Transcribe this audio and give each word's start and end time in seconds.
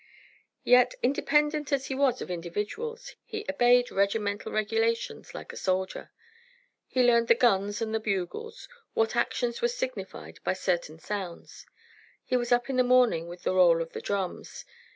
Yet 0.63 0.95
independent 1.03 1.71
as 1.71 1.85
he 1.85 1.93
was 1.93 2.23
of 2.23 2.31
individuals, 2.31 3.15
he 3.23 3.45
obeyed 3.47 3.91
regimental 3.91 4.51
regulations 4.51 5.35
like 5.35 5.53
a 5.53 5.55
soldier. 5.55 6.09
He 6.87 7.03
learned 7.03 7.27
the 7.27 7.35
guns 7.35 7.83
and 7.83 7.93
the 7.93 7.99
bugles, 7.99 8.67
what 8.95 9.15
actions 9.15 9.61
were 9.61 9.67
signified 9.67 10.39
by 10.43 10.53
certain 10.53 10.97
sounds. 10.97 11.67
He 12.25 12.35
was 12.35 12.51
up 12.51 12.67
in 12.67 12.77
the 12.77 12.83
morning 12.83 13.27
with 13.27 13.43
the 13.43 13.53
roll 13.53 13.79
of 13.79 13.93
the 13.93 14.01
drums. 14.01 14.65